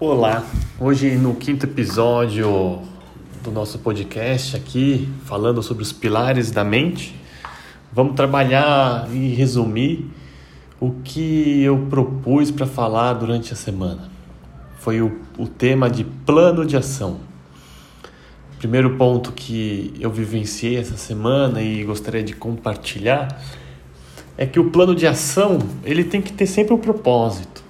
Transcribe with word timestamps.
Olá, 0.00 0.44
hoje 0.80 1.14
no 1.14 1.36
quinto 1.36 1.66
episódio 1.66 2.80
do 3.44 3.52
nosso 3.52 3.78
podcast 3.78 4.56
aqui, 4.56 5.08
falando 5.24 5.62
sobre 5.62 5.84
os 5.84 5.92
pilares 5.92 6.50
da 6.50 6.64
mente, 6.64 7.14
vamos 7.92 8.16
trabalhar 8.16 9.08
e 9.12 9.28
resumir 9.28 10.10
o 10.80 10.90
que 11.04 11.62
eu 11.62 11.86
propus 11.88 12.50
para 12.50 12.66
falar 12.66 13.12
durante 13.12 13.52
a 13.52 13.56
semana. 13.56 14.10
Foi 14.78 15.00
o, 15.00 15.20
o 15.38 15.46
tema 15.46 15.88
de 15.88 16.02
plano 16.02 16.66
de 16.66 16.76
ação. 16.76 17.20
Primeiro 18.58 18.96
ponto 18.96 19.30
que 19.30 19.94
eu 20.00 20.10
vivenciei 20.10 20.76
essa 20.76 20.96
semana 20.96 21.62
e 21.62 21.84
gostaria 21.84 22.24
de 22.24 22.34
compartilhar 22.34 23.40
é 24.36 24.44
que 24.44 24.58
o 24.58 24.72
plano 24.72 24.92
de 24.92 25.06
ação 25.06 25.58
ele 25.84 26.02
tem 26.02 26.20
que 26.20 26.32
ter 26.32 26.46
sempre 26.46 26.74
um 26.74 26.78
propósito. 26.78 27.63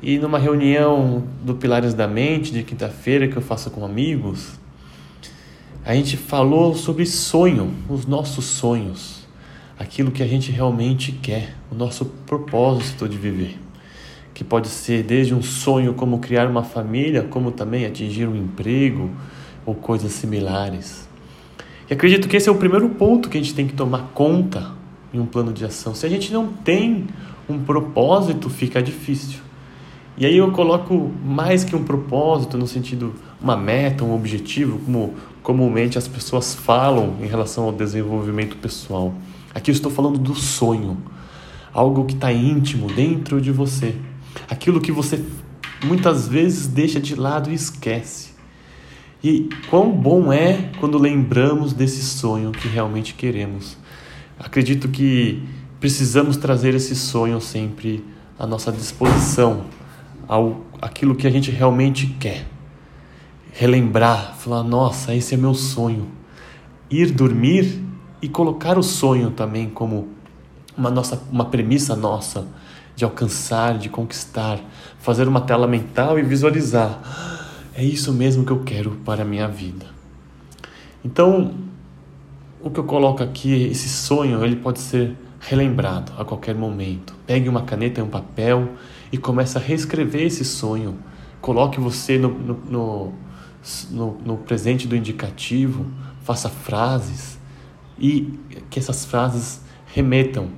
E 0.00 0.16
numa 0.16 0.38
reunião 0.38 1.24
do 1.42 1.54
Pilares 1.54 1.92
da 1.92 2.06
Mente 2.06 2.52
de 2.52 2.62
quinta-feira 2.62 3.26
que 3.26 3.36
eu 3.36 3.42
faço 3.42 3.68
com 3.70 3.84
amigos, 3.84 4.52
a 5.84 5.92
gente 5.92 6.16
falou 6.16 6.74
sobre 6.76 7.04
sonho, 7.04 7.74
os 7.88 8.06
nossos 8.06 8.44
sonhos, 8.44 9.26
aquilo 9.76 10.12
que 10.12 10.22
a 10.22 10.26
gente 10.26 10.52
realmente 10.52 11.10
quer, 11.10 11.56
o 11.68 11.74
nosso 11.74 12.04
propósito 12.04 13.08
de 13.08 13.18
viver, 13.18 13.58
que 14.32 14.44
pode 14.44 14.68
ser 14.68 15.02
desde 15.02 15.34
um 15.34 15.42
sonho 15.42 15.94
como 15.94 16.20
criar 16.20 16.46
uma 16.46 16.62
família, 16.62 17.24
como 17.24 17.50
também 17.50 17.84
atingir 17.84 18.28
um 18.28 18.36
emprego 18.36 19.10
ou 19.66 19.74
coisas 19.74 20.12
similares. 20.12 21.08
E 21.90 21.94
acredito 21.94 22.28
que 22.28 22.36
esse 22.36 22.48
é 22.48 22.52
o 22.52 22.56
primeiro 22.56 22.88
ponto 22.90 23.28
que 23.28 23.36
a 23.36 23.40
gente 23.40 23.54
tem 23.54 23.66
que 23.66 23.74
tomar 23.74 24.10
conta 24.14 24.72
em 25.12 25.18
um 25.18 25.26
plano 25.26 25.52
de 25.52 25.64
ação. 25.64 25.92
Se 25.92 26.06
a 26.06 26.08
gente 26.08 26.32
não 26.32 26.46
tem 26.46 27.06
um 27.48 27.58
propósito, 27.58 28.48
fica 28.48 28.80
difícil. 28.80 29.47
E 30.18 30.26
aí 30.26 30.36
eu 30.36 30.50
coloco 30.50 31.12
mais 31.24 31.62
que 31.62 31.76
um 31.76 31.84
propósito 31.84 32.58
no 32.58 32.66
sentido 32.66 33.14
uma 33.40 33.56
meta, 33.56 34.02
um 34.02 34.12
objetivo, 34.12 34.80
como 34.80 35.14
comumente 35.44 35.96
as 35.96 36.08
pessoas 36.08 36.56
falam 36.56 37.14
em 37.22 37.26
relação 37.26 37.64
ao 37.64 37.72
desenvolvimento 37.72 38.56
pessoal. 38.56 39.14
Aqui 39.54 39.70
eu 39.70 39.72
estou 39.72 39.92
falando 39.92 40.18
do 40.18 40.34
sonho, 40.34 40.98
algo 41.72 42.04
que 42.04 42.14
está 42.14 42.32
íntimo 42.32 42.88
dentro 42.88 43.40
de 43.40 43.52
você, 43.52 43.94
aquilo 44.50 44.80
que 44.80 44.90
você 44.90 45.24
muitas 45.84 46.26
vezes 46.26 46.66
deixa 46.66 46.98
de 46.98 47.14
lado 47.14 47.48
e 47.48 47.54
esquece. 47.54 48.30
E 49.22 49.48
quão 49.70 49.88
bom 49.92 50.32
é 50.32 50.70
quando 50.80 50.98
lembramos 50.98 51.72
desse 51.72 52.02
sonho 52.02 52.50
que 52.50 52.66
realmente 52.66 53.14
queremos. 53.14 53.76
Acredito 54.36 54.88
que 54.88 55.44
precisamos 55.78 56.36
trazer 56.36 56.74
esse 56.74 56.96
sonho 56.96 57.40
sempre 57.40 58.04
à 58.36 58.44
nossa 58.48 58.72
disposição 58.72 59.78
ao 60.28 60.60
aquilo 60.80 61.16
que 61.16 61.26
a 61.26 61.30
gente 61.30 61.50
realmente 61.50 62.06
quer. 62.20 62.46
Relembrar, 63.50 64.36
falar, 64.36 64.62
nossa, 64.62 65.14
esse 65.14 65.34
é 65.34 65.36
meu 65.36 65.54
sonho. 65.54 66.06
Ir 66.90 67.10
dormir 67.10 67.82
e 68.22 68.28
colocar 68.28 68.78
o 68.78 68.82
sonho 68.82 69.30
também 69.30 69.68
como 69.68 70.08
uma 70.76 70.90
nossa 70.90 71.20
uma 71.32 71.46
premissa 71.46 71.96
nossa 71.96 72.46
de 72.94 73.04
alcançar, 73.04 73.78
de 73.78 73.88
conquistar, 73.88 74.60
fazer 74.98 75.26
uma 75.26 75.40
tela 75.40 75.66
mental 75.66 76.18
e 76.18 76.22
visualizar. 76.22 77.00
É 77.74 77.82
isso 77.82 78.12
mesmo 78.12 78.44
que 78.44 78.50
eu 78.50 78.64
quero 78.64 78.90
para 79.04 79.22
a 79.22 79.24
minha 79.24 79.46
vida. 79.46 79.86
Então, 81.04 81.54
o 82.60 82.70
que 82.70 82.80
eu 82.80 82.84
coloco 82.84 83.22
aqui, 83.22 83.68
esse 83.70 83.88
sonho, 83.88 84.44
ele 84.44 84.56
pode 84.56 84.80
ser 84.80 85.16
relembrado 85.38 86.12
a 86.18 86.24
qualquer 86.24 86.56
momento. 86.56 87.14
Pegue 87.24 87.48
uma 87.48 87.62
caneta 87.62 88.00
e 88.00 88.02
um 88.02 88.08
papel 88.08 88.68
e 89.12 89.18
comece 89.18 89.58
a 89.58 89.60
reescrever 89.60 90.26
esse 90.26 90.44
sonho. 90.44 90.98
Coloque 91.40 91.80
você 91.80 92.18
no, 92.18 92.28
no, 92.28 92.54
no, 92.68 93.14
no, 93.90 94.18
no 94.24 94.36
presente 94.38 94.86
do 94.86 94.96
indicativo, 94.96 95.86
faça 96.22 96.48
frases 96.48 97.38
e 97.98 98.38
que 98.70 98.78
essas 98.78 99.04
frases 99.04 99.62
remetam 99.86 100.50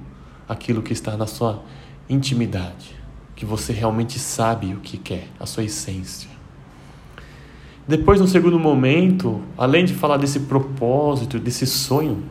aquilo 0.48 0.82
que 0.82 0.92
está 0.92 1.16
na 1.16 1.26
sua 1.26 1.62
intimidade, 2.08 2.96
que 3.36 3.46
você 3.46 3.72
realmente 3.72 4.18
sabe 4.18 4.74
o 4.74 4.80
que 4.80 4.98
quer, 4.98 5.28
a 5.38 5.46
sua 5.46 5.64
essência. 5.64 6.28
Depois, 7.86 8.20
no 8.20 8.28
segundo 8.28 8.58
momento, 8.58 9.40
além 9.56 9.84
de 9.84 9.94
falar 9.94 10.16
desse 10.16 10.40
propósito, 10.40 11.38
desse 11.38 11.66
sonho, 11.66 12.22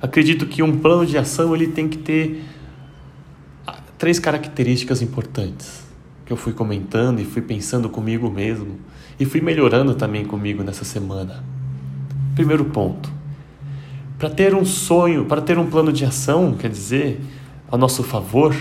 acredito 0.00 0.46
que 0.46 0.62
um 0.62 0.78
plano 0.78 1.04
de 1.06 1.18
ação 1.18 1.54
ele 1.54 1.68
tem 1.68 1.88
que 1.88 1.98
ter 1.98 2.44
três 4.04 4.18
características 4.18 5.00
importantes 5.00 5.82
que 6.26 6.32
eu 6.34 6.36
fui 6.36 6.52
comentando 6.52 7.20
e 7.20 7.24
fui 7.24 7.40
pensando 7.40 7.88
comigo 7.88 8.30
mesmo 8.30 8.78
e 9.18 9.24
fui 9.24 9.40
melhorando 9.40 9.94
também 9.94 10.26
comigo 10.26 10.62
nessa 10.62 10.84
semana. 10.84 11.42
Primeiro 12.34 12.66
ponto: 12.66 13.10
para 14.18 14.28
ter 14.28 14.54
um 14.54 14.62
sonho, 14.62 15.24
para 15.24 15.40
ter 15.40 15.58
um 15.58 15.70
plano 15.70 15.90
de 15.90 16.04
ação, 16.04 16.52
quer 16.52 16.68
dizer, 16.68 17.18
a 17.72 17.78
nosso 17.78 18.02
favor, 18.02 18.54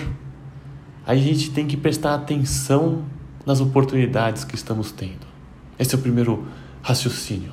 a 1.05 1.13
gente 1.13 1.51
tem 1.51 1.67
que 1.67 1.75
prestar 1.75 2.15
atenção 2.15 3.03
nas 3.45 3.59
oportunidades 3.59 4.45
que 4.45 4.55
estamos 4.55 4.93
tendo. 4.93 5.27
Esse 5.77 5.93
é 5.93 5.97
o 5.97 6.01
primeiro 6.01 6.47
raciocínio. 6.81 7.51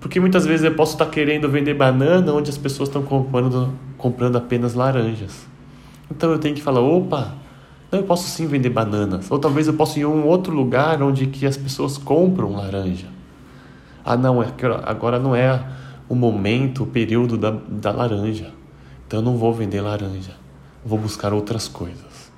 Porque 0.00 0.18
muitas 0.18 0.44
vezes 0.44 0.64
eu 0.64 0.74
posso 0.74 0.94
estar 0.94 1.06
querendo 1.06 1.48
vender 1.48 1.74
banana 1.74 2.32
onde 2.32 2.50
as 2.50 2.58
pessoas 2.58 2.88
estão 2.88 3.04
comprando, 3.04 3.72
comprando 3.96 4.34
apenas 4.34 4.74
laranjas. 4.74 5.53
Então 6.16 6.30
eu 6.30 6.38
tenho 6.38 6.54
que 6.54 6.62
falar, 6.62 6.80
opa, 6.80 7.34
eu 7.90 8.02
posso 8.04 8.28
sim 8.28 8.46
vender 8.46 8.70
bananas. 8.70 9.30
Ou 9.30 9.38
talvez 9.38 9.66
eu 9.66 9.74
possa 9.74 9.98
ir 9.98 10.02
em 10.02 10.06
um 10.06 10.26
outro 10.26 10.54
lugar 10.54 11.02
onde 11.02 11.26
que 11.26 11.46
as 11.46 11.56
pessoas 11.56 11.98
compram 11.98 12.52
laranja. 12.52 13.06
Ah, 14.04 14.16
não, 14.16 14.42
é 14.42 14.46
agora 14.84 15.18
não 15.18 15.34
é 15.34 15.62
o 16.08 16.14
momento, 16.14 16.84
o 16.84 16.86
período 16.86 17.36
da, 17.36 17.50
da 17.50 17.90
laranja. 17.90 18.52
Então 19.06 19.20
eu 19.20 19.24
não 19.24 19.36
vou 19.36 19.52
vender 19.52 19.80
laranja. 19.80 20.32
Vou 20.84 20.98
buscar 20.98 21.32
outras 21.32 21.66
coisas. 21.66 22.32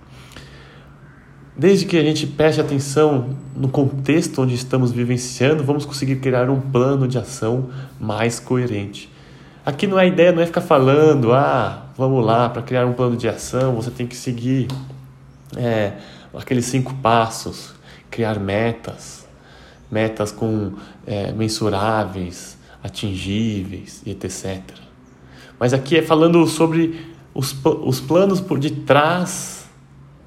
Desde 1.57 1.87
que 1.87 1.97
a 1.97 2.03
gente 2.03 2.27
preste 2.27 2.61
atenção 2.61 3.31
no 3.55 3.69
contexto 3.69 4.43
onde 4.43 4.55
estamos 4.55 4.93
vivenciando, 4.93 5.65
vamos 5.65 5.87
conseguir 5.87 6.17
criar 6.17 6.51
um 6.51 6.61
plano 6.61 7.09
de 7.09 7.19
ação 7.19 7.71
mais 7.99 8.39
coerente. 8.39 9.11
Aqui 9.65 9.87
não 9.87 9.99
é 9.99 10.03
a 10.03 10.07
ideia, 10.07 10.33
não 10.33 10.43
é 10.43 10.47
ficar 10.47 10.61
falando, 10.61 11.33
ah, 11.33 11.86
vamos 11.97 12.25
lá, 12.25 12.49
para 12.49 12.63
criar 12.63 12.87
um 12.87 12.93
plano 12.93 13.17
de 13.17 13.29
ação, 13.29 13.75
você 13.75 13.91
tem 13.91 14.07
que 14.07 14.17
seguir 14.17 14.69
é, 15.57 15.93
aqueles 16.35 16.67
cinco 16.67 16.95
passos, 16.97 17.75
criar 18.11 18.39
metas, 18.39 19.27
metas 19.91 20.31
com 20.31 20.73
é, 21.07 21.33
mensuráveis, 21.33 22.59
atingíveis 22.83 24.03
e 24.05 24.11
etc. 24.11 24.61
Mas 25.59 25.73
aqui 25.73 25.97
é 25.97 26.03
falando 26.03 26.47
sobre 26.47 27.15
os, 27.33 27.57
os 27.65 28.01
planos 28.01 28.41
por 28.41 28.59
detrás 28.59 29.65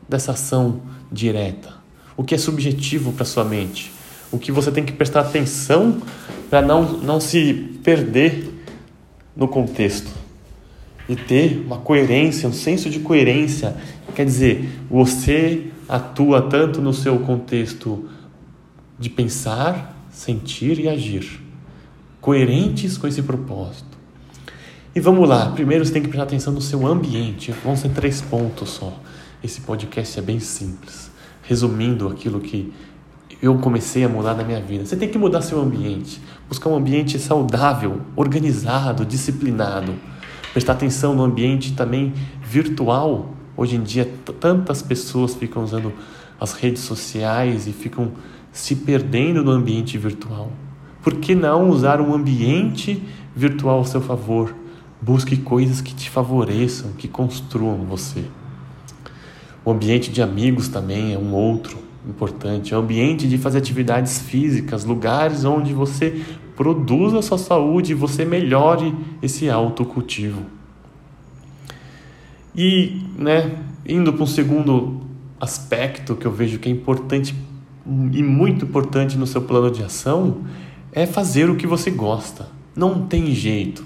dessa 0.08 0.32
ação 0.32 0.82
direta. 1.12 1.78
O 2.18 2.24
que 2.24 2.34
é 2.34 2.38
subjetivo 2.38 3.14
para 3.14 3.26
sua 3.26 3.46
mente. 3.46 3.94
O 4.32 4.38
que 4.38 4.52
você 4.52 4.72
tem 4.72 4.84
que 4.84 4.92
prestar 4.92 5.22
atenção 5.22 6.02
para 6.50 6.62
não, 6.62 6.84
não 6.84 7.20
se 7.20 7.54
perder 7.84 8.54
no 9.36 9.48
contexto 9.48 10.19
e 11.10 11.16
ter 11.16 11.64
uma 11.66 11.78
coerência, 11.78 12.48
um 12.48 12.54
senso 12.54 12.88
de 12.90 13.00
coerência. 13.00 13.76
Quer 14.16 14.26
dizer, 14.26 14.70
você 14.90 15.66
atua 15.88 16.44
tanto 16.44 16.82
no 16.82 16.94
seu 16.94 17.18
contexto 17.20 18.08
de 19.00 19.10
pensar, 19.10 20.08
sentir 20.12 20.80
e 20.80 20.88
agir, 20.88 21.42
coerentes 22.22 22.96
com 22.96 23.08
esse 23.08 23.24
propósito. 23.24 23.98
E 24.96 25.00
vamos 25.00 25.28
lá, 25.28 25.52
primeiro 25.52 25.84
você 25.84 25.92
tem 25.92 26.02
que 26.02 26.08
prestar 26.08 26.26
atenção 26.26 26.54
no 26.54 26.62
seu 26.62 26.86
ambiente. 26.86 27.52
Vão 27.64 27.76
ser 27.76 27.90
três 27.90 28.22
pontos 28.22 28.70
só. 28.70 29.00
Esse 29.44 29.62
podcast 29.62 30.20
é 30.20 30.22
bem 30.22 30.40
simples. 30.40 31.10
Resumindo 31.44 32.08
aquilo 32.08 32.40
que 32.40 32.72
eu 33.42 33.58
comecei 33.60 34.04
a 34.04 34.10
mudar 34.10 34.36
na 34.36 34.44
minha 34.44 34.62
vida. 34.62 34.86
Você 34.86 34.96
tem 34.96 35.08
que 35.08 35.18
mudar 35.18 35.42
seu 35.42 35.60
ambiente, 35.60 36.22
buscar 36.48 36.70
um 36.70 36.76
ambiente 36.76 37.18
saudável, 37.18 38.02
organizado, 38.16 39.06
disciplinado. 39.06 39.94
Prestar 40.54 40.74
atenção 40.74 41.16
no 41.16 41.24
ambiente 41.24 41.74
também 41.74 42.14
virtual. 42.42 43.34
Hoje 43.56 43.76
em 43.76 43.84
dia, 43.84 44.10
tantas 44.40 44.82
pessoas 44.82 45.36
ficam 45.36 45.64
usando 45.64 45.94
as 46.40 46.54
redes 46.54 46.82
sociais 46.82 47.68
e 47.68 47.72
ficam 47.72 48.14
se 48.52 48.76
perdendo 48.76 49.44
no 49.44 49.52
ambiente 49.52 49.98
virtual. 49.98 50.52
Por 51.02 51.16
que 51.16 51.36
não 51.36 51.70
usar 51.70 52.02
um 52.02 52.14
ambiente 52.14 53.02
virtual 53.36 53.80
ao 53.80 53.86
seu 53.86 54.02
favor? 54.02 54.56
Busque 55.02 55.38
coisas 55.38 55.82
que 55.82 55.94
te 55.94 56.10
favoreçam, 56.10 56.92
que 56.94 57.08
construam 57.08 57.86
você. 57.86 58.26
O 59.64 59.72
ambiente 59.72 60.12
de 60.12 60.22
amigos 60.22 60.68
também 60.68 61.14
é 61.14 61.18
um 61.18 61.34
outro 61.34 61.89
importante. 62.10 62.74
É 62.74 62.78
ambiente 62.78 63.28
de 63.28 63.38
fazer 63.38 63.60
atividades 63.60 64.20
físicas, 64.20 64.84
lugares 64.84 65.46
onde 65.46 65.74
você 65.74 66.22
produza 66.56 67.20
a 67.20 67.22
sua 67.22 67.38
saúde 67.38 67.94
e 67.94 67.96
você 67.96 68.26
melhore 68.26 68.94
esse 69.22 69.50
autocultivo. 69.50 70.42
E, 72.56 73.02
né, 73.18 73.58
indo 73.86 74.12
para 74.12 74.24
um 74.24 74.28
segundo 74.28 75.02
aspecto 75.40 76.16
que 76.16 76.26
eu 76.26 76.32
vejo 76.32 76.60
que 76.60 76.68
é 76.68 76.72
importante 76.72 77.34
e 78.12 78.22
muito 78.22 78.66
importante 78.66 79.18
no 79.18 79.26
seu 79.26 79.42
plano 79.42 79.72
de 79.72 79.84
ação 79.84 80.42
é 80.92 81.06
fazer 81.06 81.50
o 81.50 81.56
que 81.56 81.66
você 81.66 81.90
gosta. 81.90 82.48
Não 82.76 83.08
tem 83.08 83.34
jeito. 83.34 83.84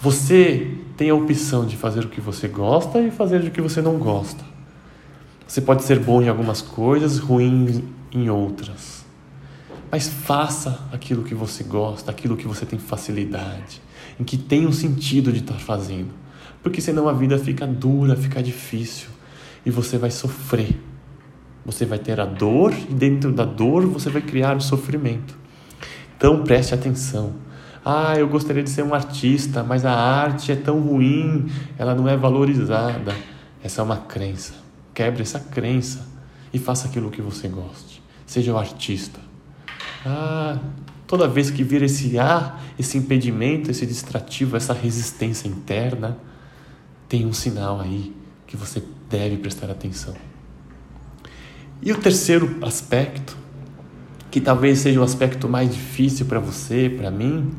Você 0.00 0.70
tem 0.96 1.10
a 1.10 1.14
opção 1.14 1.66
de 1.66 1.76
fazer 1.76 2.04
o 2.04 2.08
que 2.08 2.20
você 2.20 2.48
gosta 2.48 3.00
e 3.00 3.10
fazer 3.10 3.42
o 3.42 3.50
que 3.50 3.60
você 3.60 3.82
não 3.82 3.98
gosta. 3.98 4.55
Você 5.46 5.60
pode 5.60 5.84
ser 5.84 6.00
bom 6.00 6.20
em 6.20 6.28
algumas 6.28 6.60
coisas, 6.60 7.18
ruim 7.18 7.84
em 8.12 8.28
outras. 8.28 9.04
Mas 9.90 10.08
faça 10.08 10.80
aquilo 10.92 11.22
que 11.22 11.34
você 11.34 11.62
gosta, 11.62 12.10
aquilo 12.10 12.36
que 12.36 12.48
você 12.48 12.66
tem 12.66 12.78
facilidade, 12.78 13.80
em 14.18 14.24
que 14.24 14.36
tem 14.36 14.66
um 14.66 14.72
sentido 14.72 15.32
de 15.32 15.38
estar 15.38 15.54
fazendo. 15.54 16.10
Porque 16.62 16.80
senão 16.80 17.08
a 17.08 17.12
vida 17.12 17.38
fica 17.38 17.66
dura, 17.66 18.16
fica 18.16 18.42
difícil 18.42 19.08
e 19.64 19.70
você 19.70 19.96
vai 19.96 20.10
sofrer. 20.10 20.76
Você 21.64 21.84
vai 21.84 21.98
ter 21.98 22.20
a 22.20 22.24
dor 22.24 22.72
e 22.88 22.94
dentro 22.94 23.32
da 23.32 23.44
dor 23.44 23.86
você 23.86 24.10
vai 24.10 24.22
criar 24.22 24.56
o 24.56 24.60
sofrimento. 24.60 25.36
Então 26.16 26.42
preste 26.42 26.74
atenção. 26.74 27.34
Ah, 27.84 28.18
eu 28.18 28.26
gostaria 28.26 28.64
de 28.64 28.70
ser 28.70 28.82
um 28.82 28.92
artista, 28.92 29.62
mas 29.62 29.84
a 29.84 29.92
arte 29.92 30.50
é 30.50 30.56
tão 30.56 30.80
ruim, 30.80 31.46
ela 31.78 31.94
não 31.94 32.08
é 32.08 32.16
valorizada. 32.16 33.14
Essa 33.62 33.80
é 33.80 33.84
uma 33.84 33.98
crença. 33.98 34.65
Quebre 34.96 35.20
essa 35.20 35.38
crença 35.38 36.08
e 36.54 36.58
faça 36.58 36.88
aquilo 36.88 37.10
que 37.10 37.20
você 37.20 37.48
goste. 37.48 38.02
Seja 38.24 38.54
o 38.54 38.56
artista. 38.56 39.20
Ah, 40.06 40.58
toda 41.06 41.28
vez 41.28 41.50
que 41.50 41.62
vir 41.62 41.82
esse 41.82 42.18
ah, 42.18 42.58
esse 42.78 42.96
impedimento, 42.96 43.70
esse 43.70 43.84
distrativo, 43.84 44.56
essa 44.56 44.72
resistência 44.72 45.48
interna, 45.48 46.16
tem 47.10 47.26
um 47.26 47.32
sinal 47.34 47.78
aí 47.78 48.16
que 48.46 48.56
você 48.56 48.82
deve 49.10 49.36
prestar 49.36 49.70
atenção. 49.70 50.14
E 51.82 51.92
o 51.92 51.98
terceiro 51.98 52.56
aspecto, 52.62 53.36
que 54.30 54.40
talvez 54.40 54.78
seja 54.78 54.98
o 54.98 55.02
aspecto 55.04 55.46
mais 55.46 55.74
difícil 55.74 56.24
para 56.24 56.40
você, 56.40 56.88
para 56.88 57.10
mim, 57.10 57.52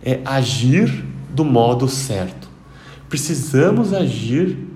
é 0.00 0.20
agir 0.24 1.04
do 1.28 1.44
modo 1.44 1.88
certo. 1.88 2.48
Precisamos 3.08 3.92
agir 3.92 4.70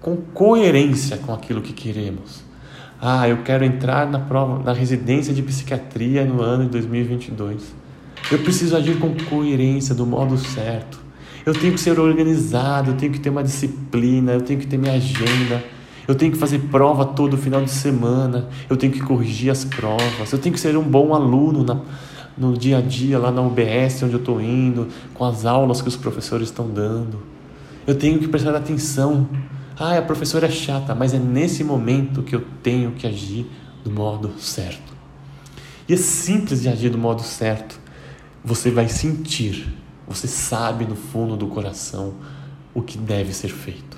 com 0.00 0.16
coerência 0.16 1.16
com 1.16 1.32
aquilo 1.32 1.60
que 1.60 1.72
queremos. 1.72 2.42
Ah, 3.00 3.28
eu 3.28 3.38
quero 3.38 3.64
entrar 3.64 4.08
na 4.08 4.18
prova, 4.18 4.62
na 4.62 4.72
residência 4.72 5.32
de 5.32 5.42
psiquiatria 5.42 6.24
no 6.24 6.42
ano 6.42 6.64
de 6.64 6.70
2022. 6.70 7.74
Eu 8.30 8.38
preciso 8.40 8.76
agir 8.76 8.98
com 8.98 9.14
coerência, 9.14 9.94
do 9.94 10.04
modo 10.04 10.36
certo. 10.36 11.00
Eu 11.46 11.54
tenho 11.54 11.72
que 11.72 11.80
ser 11.80 11.98
organizado, 11.98 12.90
eu 12.90 12.96
tenho 12.96 13.12
que 13.12 13.20
ter 13.20 13.30
uma 13.30 13.42
disciplina, 13.42 14.32
eu 14.32 14.40
tenho 14.40 14.58
que 14.58 14.66
ter 14.66 14.76
minha 14.76 14.94
agenda. 14.94 15.64
Eu 16.06 16.14
tenho 16.14 16.32
que 16.32 16.38
fazer 16.38 16.58
prova 16.70 17.04
todo 17.04 17.36
final 17.36 17.62
de 17.62 17.70
semana, 17.70 18.48
eu 18.68 18.78
tenho 18.78 18.90
que 18.90 19.00
corrigir 19.00 19.50
as 19.50 19.62
provas, 19.62 20.32
eu 20.32 20.38
tenho 20.38 20.54
que 20.54 20.60
ser 20.60 20.74
um 20.74 20.82
bom 20.82 21.14
aluno 21.14 21.62
na, 21.62 21.80
no 22.36 22.56
dia 22.56 22.78
a 22.78 22.80
dia, 22.80 23.18
lá 23.18 23.30
na 23.30 23.42
UBS, 23.42 24.02
onde 24.02 24.14
eu 24.14 24.18
estou 24.18 24.40
indo, 24.40 24.88
com 25.12 25.24
as 25.24 25.44
aulas 25.44 25.82
que 25.82 25.88
os 25.88 25.96
professores 25.96 26.48
estão 26.48 26.66
dando. 26.66 27.22
Eu 27.86 27.94
tenho 27.94 28.18
que 28.18 28.26
prestar 28.26 28.54
atenção 28.54 29.28
ah, 29.78 29.96
a 29.96 30.02
professora 30.02 30.46
é 30.46 30.50
chata, 30.50 30.92
mas 30.94 31.14
é 31.14 31.18
nesse 31.18 31.62
momento 31.62 32.22
que 32.24 32.34
eu 32.34 32.44
tenho 32.62 32.92
que 32.92 33.06
agir 33.06 33.46
do 33.84 33.90
modo 33.90 34.32
certo. 34.38 34.92
E 35.88 35.94
é 35.94 35.96
simples 35.96 36.62
de 36.62 36.68
agir 36.68 36.90
do 36.90 36.98
modo 36.98 37.22
certo. 37.22 37.78
Você 38.44 38.72
vai 38.72 38.88
sentir, 38.88 39.72
você 40.06 40.26
sabe 40.26 40.84
no 40.84 40.96
fundo 40.96 41.36
do 41.36 41.46
coração 41.46 42.14
o 42.74 42.82
que 42.82 42.98
deve 42.98 43.32
ser 43.32 43.50
feito. 43.50 43.96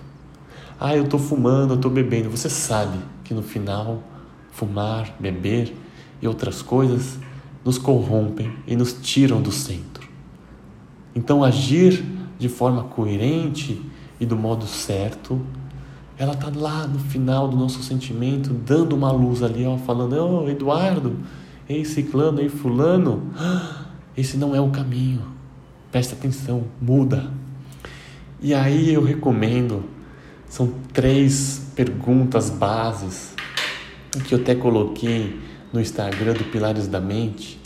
Ah, 0.78 0.94
eu 0.94 1.04
estou 1.04 1.18
fumando, 1.18 1.72
eu 1.72 1.76
estou 1.76 1.90
bebendo. 1.90 2.30
Você 2.30 2.50
sabe 2.50 2.98
que 3.24 3.32
no 3.32 3.42
final, 3.42 4.02
fumar, 4.52 5.14
beber 5.18 5.74
e 6.20 6.28
outras 6.28 6.60
coisas 6.60 7.18
nos 7.64 7.78
corrompem 7.78 8.54
e 8.66 8.76
nos 8.76 8.92
tiram 8.92 9.40
do 9.40 9.50
centro. 9.50 10.08
Então, 11.14 11.42
agir 11.42 12.04
de 12.38 12.48
forma 12.48 12.84
coerente 12.84 13.80
e 14.18 14.26
do 14.26 14.36
modo 14.36 14.66
certo 14.66 15.40
ela 16.20 16.34
está 16.34 16.52
lá 16.54 16.86
no 16.86 16.98
final 16.98 17.48
do 17.48 17.56
nosso 17.56 17.82
sentimento, 17.82 18.50
dando 18.50 18.94
uma 18.94 19.10
luz 19.10 19.42
ali, 19.42 19.64
ó, 19.64 19.78
falando: 19.78 20.12
Ô 20.16 20.44
oh, 20.44 20.48
Eduardo, 20.50 21.16
ei 21.66 21.82
Ciclano, 21.82 22.42
ei 22.42 22.50
Fulano, 22.50 23.22
esse 24.14 24.36
não 24.36 24.54
é 24.54 24.60
o 24.60 24.68
caminho, 24.68 25.22
presta 25.90 26.14
atenção, 26.14 26.64
muda. 26.78 27.32
E 28.38 28.52
aí 28.52 28.92
eu 28.92 29.02
recomendo, 29.02 29.82
são 30.46 30.70
três 30.92 31.68
perguntas 31.74 32.50
bases 32.50 33.34
que 34.26 34.34
eu 34.34 34.40
até 34.40 34.54
coloquei 34.54 35.40
no 35.72 35.80
Instagram 35.80 36.34
do 36.34 36.44
Pilares 36.44 36.86
da 36.86 37.00
Mente, 37.00 37.58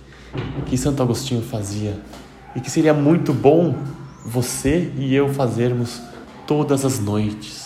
que 0.67 0.79
Santo 0.79 1.03
Agostinho 1.03 1.43
fazia 1.43 2.01
e 2.55 2.61
que 2.61 2.71
seria 2.71 2.95
muito 2.95 3.35
bom 3.35 3.75
você 4.25 4.93
e 4.97 5.13
eu 5.13 5.29
fazermos 5.29 6.01
todas 6.47 6.85
as 6.85 7.01
noites 7.01 7.64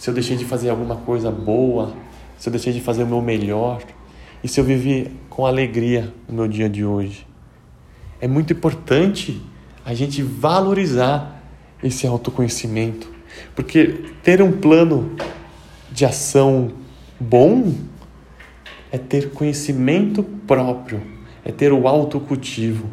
se 0.00 0.08
eu 0.08 0.14
deixei 0.14 0.34
de 0.34 0.46
fazer 0.46 0.70
alguma 0.70 0.96
coisa 0.96 1.30
boa, 1.30 1.92
se 2.38 2.48
eu 2.48 2.50
deixei 2.50 2.72
de 2.72 2.80
fazer 2.80 3.02
o 3.02 3.06
meu 3.06 3.20
melhor 3.20 3.82
e 4.42 4.48
se 4.48 4.58
eu 4.58 4.64
vivi 4.64 5.14
com 5.28 5.44
alegria 5.44 6.10
o 6.26 6.32
meu 6.32 6.48
dia 6.48 6.70
de 6.70 6.82
hoje. 6.82 7.26
É 8.18 8.26
muito 8.26 8.54
importante 8.54 9.42
a 9.84 9.92
gente 9.92 10.22
valorizar 10.22 11.42
esse 11.82 12.06
autoconhecimento, 12.06 13.12
porque 13.54 14.06
ter 14.22 14.40
um 14.40 14.52
plano 14.52 15.14
de 15.92 16.06
ação 16.06 16.72
bom 17.20 17.74
é 18.90 18.96
ter 18.96 19.32
conhecimento 19.32 20.22
próprio, 20.22 21.02
é 21.44 21.52
ter 21.52 21.74
o 21.74 21.86
autocultivo 21.86 22.88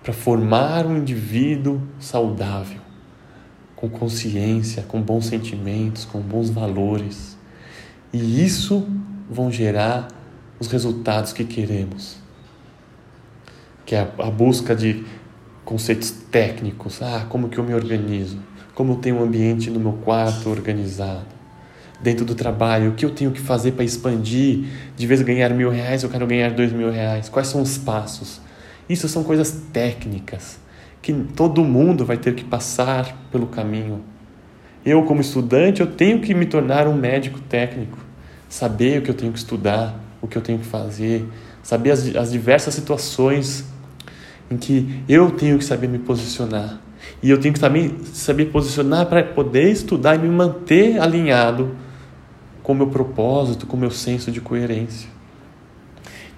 para 0.00 0.12
formar 0.12 0.86
um 0.86 0.96
indivíduo 0.96 1.82
saudável 1.98 2.77
com 3.78 3.88
consciência, 3.88 4.82
com 4.82 5.00
bons 5.00 5.26
sentimentos, 5.26 6.04
com 6.04 6.18
bons 6.18 6.50
valores. 6.50 7.38
E 8.12 8.44
isso 8.44 8.84
vão 9.30 9.52
gerar 9.52 10.08
os 10.58 10.66
resultados 10.66 11.32
que 11.32 11.44
queremos. 11.44 12.16
Que 13.86 13.94
é 13.94 14.00
a, 14.00 14.30
busca 14.32 14.74
de 14.74 15.04
conceitos 15.64 16.10
técnicos. 16.10 17.00
Ah, 17.00 17.26
como 17.28 17.48
que 17.48 17.56
eu 17.56 17.62
me 17.62 17.72
organizo? 17.72 18.40
Como 18.74 18.94
eu 18.94 18.96
tenho 18.96 19.20
um 19.20 19.22
ambiente 19.22 19.70
no 19.70 19.78
meu 19.78 19.92
quarto 19.92 20.50
organizado? 20.50 21.38
Dentro 22.00 22.24
do 22.24 22.34
trabalho, 22.34 22.90
o 22.90 22.94
que 22.94 23.04
eu 23.04 23.10
tenho 23.10 23.30
que 23.30 23.40
fazer 23.40 23.72
para 23.72 23.84
expandir? 23.84 24.64
De 24.96 25.06
vez 25.06 25.22
ganhar 25.22 25.50
mil 25.50 25.70
reais, 25.70 26.02
eu 26.02 26.10
quero 26.10 26.26
ganhar 26.26 26.50
dois 26.50 26.72
mil 26.72 26.90
reais. 26.90 27.28
Quais 27.28 27.46
são 27.46 27.62
os 27.62 27.78
passos? 27.78 28.40
Isso 28.88 29.08
são 29.08 29.22
coisas 29.22 29.52
técnicas 29.72 30.58
que 31.00 31.12
todo 31.12 31.64
mundo 31.64 32.04
vai 32.04 32.16
ter 32.16 32.34
que 32.34 32.44
passar 32.44 33.16
pelo 33.30 33.46
caminho. 33.46 34.02
Eu, 34.84 35.02
como 35.04 35.20
estudante, 35.20 35.80
eu 35.80 35.86
tenho 35.86 36.20
que 36.20 36.34
me 36.34 36.46
tornar 36.46 36.86
um 36.86 36.94
médico 36.94 37.40
técnico, 37.40 37.98
saber 38.48 39.00
o 39.00 39.02
que 39.02 39.10
eu 39.10 39.14
tenho 39.14 39.32
que 39.32 39.38
estudar, 39.38 39.98
o 40.20 40.26
que 40.26 40.36
eu 40.36 40.42
tenho 40.42 40.58
que 40.58 40.66
fazer, 40.66 41.26
saber 41.62 41.90
as, 41.90 42.14
as 42.16 42.32
diversas 42.32 42.74
situações 42.74 43.64
em 44.50 44.56
que 44.56 45.02
eu 45.08 45.30
tenho 45.30 45.58
que 45.58 45.64
saber 45.64 45.88
me 45.88 45.98
posicionar. 45.98 46.80
E 47.22 47.30
eu 47.30 47.38
tenho 47.38 47.54
que 47.54 47.60
também 47.60 47.96
saber 48.04 48.46
posicionar 48.46 49.06
para 49.06 49.22
poder 49.22 49.70
estudar 49.70 50.14
e 50.14 50.18
me 50.18 50.28
manter 50.28 51.00
alinhado 51.00 51.76
com 52.62 52.72
o 52.72 52.74
meu 52.74 52.88
propósito, 52.88 53.66
com 53.66 53.76
o 53.76 53.80
meu 53.80 53.90
senso 53.90 54.30
de 54.30 54.40
coerência. 54.40 55.08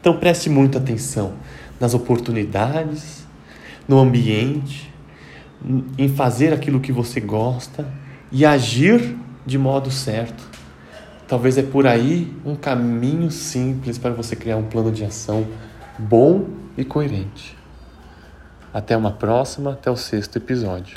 Então 0.01 0.17
preste 0.17 0.49
muita 0.49 0.79
atenção 0.79 1.35
nas 1.79 1.93
oportunidades, 1.93 3.20
no 3.91 3.99
ambiente, 3.99 4.89
em 5.99 6.09
fazer 6.09 6.55
aquilo 6.55 6.79
que 6.79 6.93
você 6.93 7.19
gosta 7.19 7.85
e 8.31 8.47
agir 8.47 9.17
de 9.45 9.59
modo 9.59 9.91
certo. 9.91 10.49
Talvez 11.27 11.59
é 11.59 11.63
por 11.65 11.89
aí 11.89 12.33
um 12.45 12.55
caminho 12.55 13.33
simples 13.33 13.99
para 13.99 14.13
você 14.13 14.37
criar 14.37 14.59
um 14.59 14.63
plano 14.63 14.93
de 14.93 15.05
ação 15.05 15.45
bom 15.99 16.47
e 16.79 16.85
coerente. 16.85 17.59
Até 18.73 18.97
uma 18.97 19.11
próxima, 19.11 19.73
até 19.73 19.91
o 19.91 19.97
sexto 19.97 20.37
episódio. 20.37 20.97